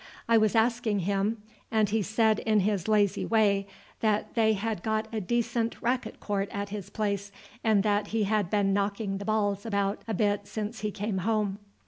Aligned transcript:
I 0.27 0.35
was 0.35 0.55
asking 0.55 1.01
him, 1.01 1.43
and 1.69 1.89
he 1.89 2.01
said 2.01 2.39
in 2.39 2.61
his 2.61 2.87
lazy 2.87 3.23
way 3.23 3.67
that 3.99 4.33
they 4.33 4.53
had 4.53 4.81
got 4.81 5.07
a 5.13 5.21
decent 5.21 5.79
racket 5.79 6.19
court 6.19 6.49
at 6.51 6.69
his 6.69 6.89
place, 6.89 7.31
and 7.63 7.83
that 7.83 8.07
he 8.07 8.23
had 8.23 8.49
been 8.49 8.73
knocking 8.73 9.19
the 9.19 9.25
balls 9.25 9.63
about 9.63 10.01
a 10.07 10.15
bit 10.15 10.47
since 10.47 10.79
he 10.79 10.89
came 10.89 11.19
home." 11.19 11.59